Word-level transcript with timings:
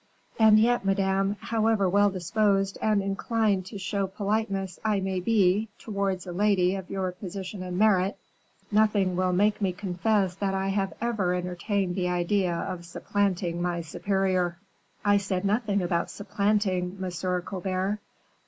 "And 0.39 0.57
yet, 0.59 0.83
madame, 0.83 1.35
however 1.41 1.87
well 1.87 2.09
disposed 2.09 2.75
and 2.81 3.03
inclined 3.03 3.67
to 3.67 3.77
show 3.77 4.07
politeness 4.07 4.79
I 4.83 4.99
may 4.99 5.19
be 5.19 5.69
towards 5.77 6.25
a 6.25 6.31
lady 6.31 6.73
of 6.73 6.89
your 6.89 7.11
position 7.11 7.61
and 7.61 7.77
merit, 7.77 8.17
nothing 8.71 9.15
will 9.15 9.31
make 9.31 9.61
me 9.61 9.71
confess 9.73 10.33
that 10.37 10.55
I 10.55 10.69
have 10.69 10.93
ever 11.01 11.35
entertained 11.35 11.93
the 11.93 12.09
idea 12.09 12.51
of 12.55 12.83
supplanting 12.83 13.61
my 13.61 13.81
superior." 13.81 14.57
"I 15.05 15.17
said 15.17 15.45
nothing 15.45 15.83
about 15.83 16.09
supplanting, 16.09 16.99
Monsieur 16.99 17.39
Colbert. 17.41 17.99